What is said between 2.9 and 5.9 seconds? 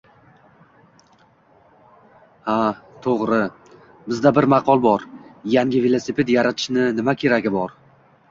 toʻgʻri. Bizda bir maqol bor: Yangi